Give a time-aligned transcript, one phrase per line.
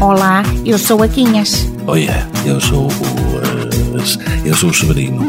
[0.00, 1.66] Olá, eu sou a Quinhas.
[1.86, 2.90] Olha, eu sou o.
[2.90, 5.20] eh, eu sou o Severino.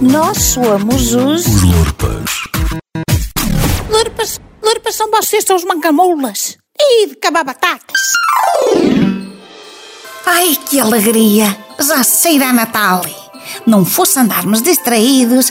[0.00, 1.46] Nós somos os.
[1.46, 2.30] Os Lorpas.
[3.90, 6.56] Lurpas, lurpas são vocês, são os mancamoulas.
[6.78, 8.00] E de cabar batatas.
[10.26, 11.56] Ai, que alegria!
[11.80, 13.02] Já será Natal.
[13.66, 15.50] Não fosse andarmos distraídos.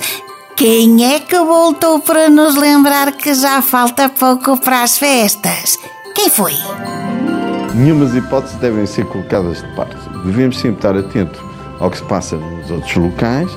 [0.56, 5.78] Quem é que voltou para nos lembrar que já falta pouco para as festas?
[6.16, 6.54] Quem foi?
[7.82, 9.98] Nenhumas hipóteses devem ser colocadas de parte.
[10.24, 11.42] Devemos sempre estar atentos
[11.80, 13.50] ao que se passa nos outros locais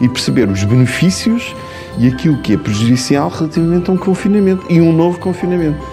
[0.00, 1.52] e perceber os benefícios
[1.98, 5.84] e aquilo que é prejudicial relativamente a um confinamento e um novo confinamento,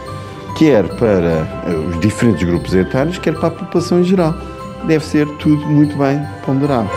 [0.56, 4.36] quer para eh, os diferentes grupos etários, quer para a população em geral.
[4.84, 6.92] Deve ser tudo muito bem ponderado.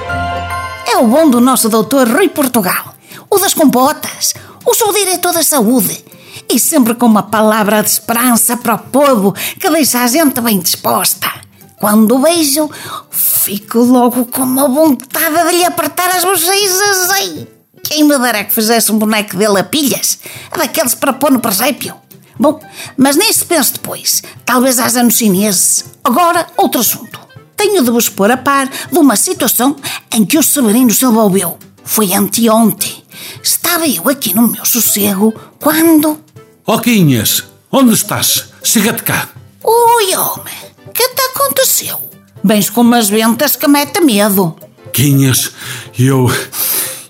[0.87, 2.95] É o bom do nosso doutor Rui Portugal,
[3.31, 6.05] o das compotas, o seu diretor da saúde.
[6.53, 10.61] E sempre com uma palavra de esperança para o povo que deixa a gente bem
[10.61, 11.33] disposta.
[11.79, 12.71] Quando vejo,
[13.11, 17.09] fico logo com uma vontade de lhe apertar as bochechas.
[17.11, 17.49] Ai,
[17.83, 20.19] quem me dera que fizesse um boneco dele a pilhas,
[20.55, 21.95] daqueles para pôr no presépio.
[22.39, 22.61] Bom,
[22.99, 24.23] mas nisso penso depois.
[24.45, 25.87] Talvez haja nos chineses.
[26.05, 27.19] Agora, outro assunto.
[27.57, 29.75] Tenho de vos pôr a par de uma situação
[30.13, 31.59] em que o Severino se envolveu.
[31.83, 33.03] Foi anteontem.
[33.43, 36.32] Estava eu aqui no meu sossego quando.
[36.65, 38.51] Ó Quinhas, onde estás?
[38.63, 39.29] Chega-te cá.
[39.65, 40.55] Ui, homem,
[40.87, 42.09] o que te aconteceu?
[42.43, 44.57] Bens com umas ventas que mete medo.
[44.93, 45.51] Quinhas,
[45.99, 46.31] eu.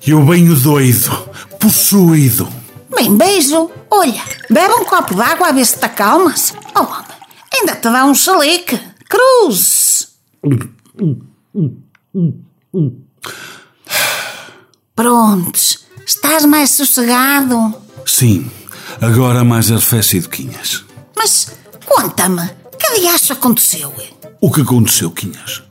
[0.06, 1.28] Eu venho doido,
[1.61, 2.48] possuído.
[2.95, 3.70] Bem, beijo.
[3.91, 6.55] Olha, bebe um copo de água a ver se te acalmas.
[6.75, 7.05] Oh, homem,
[7.53, 8.80] ainda te dá um chaleque.
[9.06, 10.08] Cruz.
[14.97, 17.75] Prontos, estás mais sossegado.
[18.06, 18.50] Sim,
[19.01, 20.85] agora mais arrefecido, Quinhas.
[21.17, 21.53] Mas
[21.87, 22.48] conta-me,
[22.79, 23.93] que diacho aconteceu?
[24.41, 25.62] O que aconteceu, Quinhas?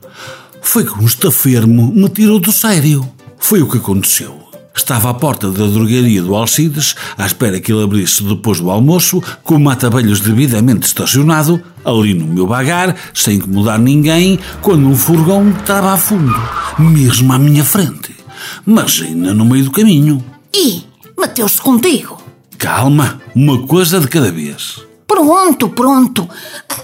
[0.62, 3.06] Foi que um estafermo me tirou do sério.
[3.38, 4.40] Foi o que aconteceu.
[4.74, 9.22] Estava à porta da drogaria do Alcides, à espera que ele abrisse depois do almoço,
[9.44, 15.50] com o mata-velhos devidamente estacionado, ali no meu bagar, sem incomodar ninguém, quando um furgão
[15.50, 16.34] estava a fundo,
[16.78, 18.16] mesmo à minha frente.
[18.64, 20.24] Mas ainda no meio do caminho.
[20.54, 20.84] E
[21.18, 22.21] meteu-se contigo.
[22.62, 24.80] Calma, uma coisa de cada vez.
[25.04, 26.28] Pronto, pronto.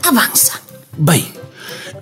[0.02, 0.54] Avança.
[0.98, 1.24] Bem,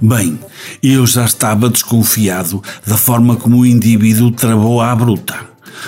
[0.00, 0.41] bem,
[0.82, 5.38] eu já estava desconfiado da forma como o indivíduo travou à bruta.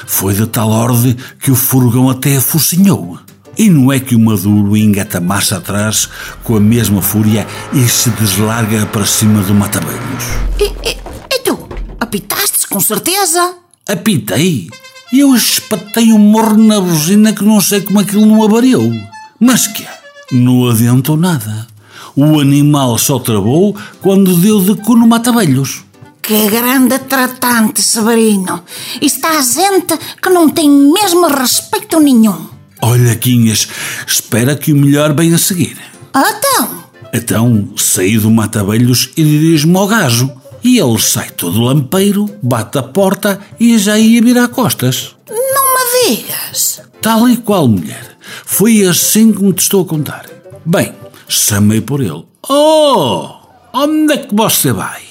[0.07, 3.19] Foi de tal ordem que o furgão até afocinhou.
[3.57, 6.11] E não é que o Maduro engata marcha atrás
[6.45, 10.25] com a mesma fúria e se deslarga para cima do mata-velhos.
[10.61, 10.99] E, e,
[11.35, 11.59] e tu?
[11.99, 13.55] Apitaste com certeza?
[13.89, 14.69] Apitei
[15.13, 18.93] e eu espatei um morro na buzina que não sei como aquilo não avariou.
[19.41, 19.99] Mas que é?
[20.33, 21.67] Não adiantou nada.
[22.15, 25.85] O animal só travou quando deu de cu no mata-velhos.
[26.21, 28.63] Que grande tratante, Severino.
[29.01, 32.49] Está a gente que não tem mesmo respeito nenhum.
[32.83, 33.67] Olha, Quinhas,
[34.07, 35.79] espera que o melhor venha a seguir.
[36.15, 40.31] Então, Então saí do mata-velhos e dirijo-me ao gajo.
[40.63, 45.15] E ele sai todo lampeiro, bate a porta e já ia virar costas.
[45.29, 46.83] não me digas.
[47.01, 48.17] Tal e qual mulher.
[48.45, 50.27] Foi assim que me te estou a contar.
[50.65, 50.93] Bem,
[51.29, 52.25] chamei por ele.
[52.49, 53.31] Oh,
[53.73, 55.03] onde é que você vai?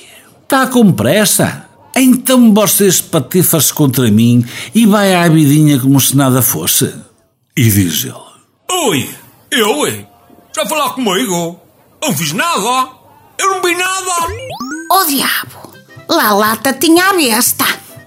[0.44, 1.66] Está com pressa?
[1.96, 6.94] Então você espatifas contra mim e vai à vidinha como se nada fosse.
[7.56, 8.14] E diz ele.
[8.72, 9.10] Oi,
[9.52, 10.06] eu?
[10.56, 11.60] Já falar comigo?
[12.02, 12.90] Eu não fiz nada.
[13.40, 14.28] Eu não vi nada.
[14.90, 15.74] Oh diabo,
[16.10, 17.66] lá a lata tinha a besta.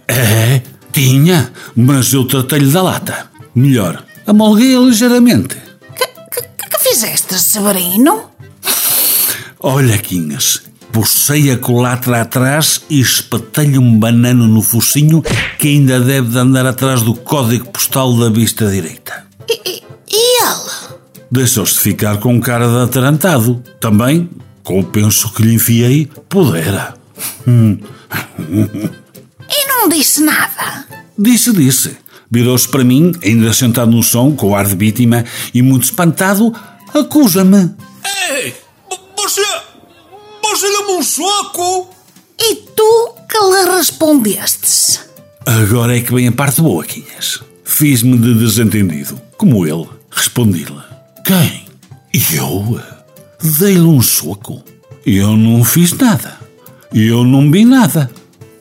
[0.09, 3.31] É, tinha, mas eu tratei-lhe da lata.
[3.55, 5.57] Melhor, amolguei-a ligeiramente.
[5.95, 8.31] Que, que, que fizeste, Severino?
[9.61, 15.23] Olha, Quinhas, puxei a culatra atrás e espetei-lhe um banano no focinho
[15.59, 19.27] que ainda deve de andar atrás do código postal da vista direita.
[19.49, 20.99] E, e, e ele?
[21.31, 23.63] Deixou-se ficar com cara de atarantado.
[23.79, 24.31] Também,
[24.65, 26.95] com o penso que lhe enfiei, pudera.
[29.49, 30.87] E não disse nada.
[31.19, 31.97] Disse, disse.
[32.31, 36.55] Virou-se para mim, ainda sentado no som, com ar de vítima e muito espantado,
[36.95, 37.75] acusa-me.
[38.31, 38.55] Ei,
[38.89, 39.43] vo- você.
[40.43, 41.91] Você deu-me um soco.
[42.39, 45.01] E tu que lhe respondestes?
[45.45, 47.41] Agora é que vem a parte boa, Quinhas.
[47.65, 49.89] Fiz-me de desentendido, como ele.
[50.11, 50.81] Respondi-lhe.
[51.25, 51.67] Quem?
[52.37, 52.81] Eu?
[53.43, 54.63] Dei-lhe um soco.
[55.05, 56.39] Eu não fiz nada.
[56.93, 58.11] Eu não vi nada.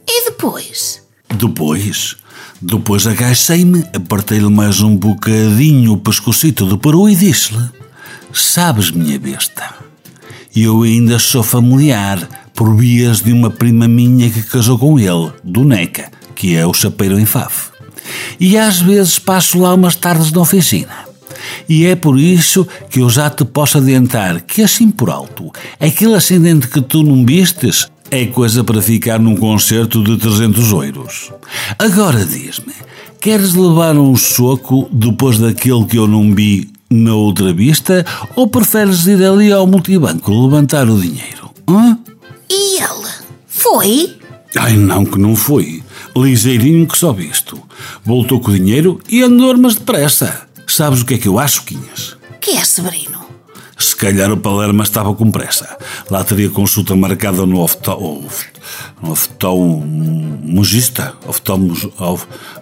[0.08, 1.02] E depois?
[1.36, 2.16] Depois,
[2.62, 7.70] depois agachei-me, apertei-lhe mais um bocadinho o pescocito do peru e disse-lhe:
[8.34, 9.76] Sabes, minha besta,
[10.56, 15.64] eu ainda sou familiar, por vias de uma prima minha que casou com ele, do
[15.64, 17.70] Neca, que é o chapeiro em Faf.
[18.40, 21.09] E às vezes passo lá umas tardes na oficina.
[21.68, 26.16] E é por isso que eu já te posso adiantar que, assim por alto, aquele
[26.16, 31.32] ascendente que tu não vistes é coisa para ficar num concerto de 300 euros.
[31.78, 32.74] Agora diz-me,
[33.22, 38.04] queres levar um soco depois daquele que eu não vi na outra vista
[38.36, 41.52] ou preferes ir ali ao multibanco levantar o dinheiro?
[41.68, 42.00] Hã?
[42.50, 43.10] E ele?
[43.46, 44.16] Foi?
[44.58, 45.84] Ai não, que não foi.
[46.16, 47.62] Ligeirinho que só visto.
[48.04, 50.49] Voltou com o dinheiro e andou mas depressa.
[50.70, 52.16] Sabes o que é que eu acho, Quinhas?
[52.40, 53.20] Que é, Severino?
[53.76, 55.78] Se calhar o Palerma estava com pressa.
[56.12, 58.00] Lá teria consulta marcada no oftal...
[59.02, 61.16] No oftalmologista.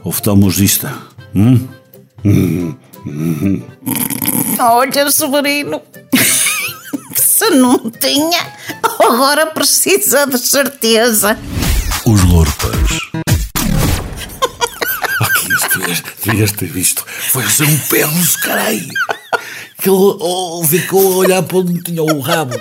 [0.04, 0.94] Oftalmologista.
[1.36, 1.68] Hum?
[4.58, 5.82] Olha, Severino.
[7.16, 8.40] Se não tinha,
[9.00, 11.38] agora precisa de certeza.
[16.24, 17.06] Devias, ter visto.
[17.06, 18.88] Foi ser um pelos, caralho.
[19.82, 22.60] Que ele oh, ficou a olhar para onde tinha o rabo.